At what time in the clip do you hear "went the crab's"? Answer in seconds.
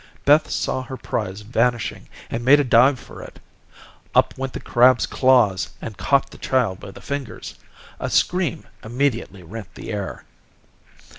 4.35-5.05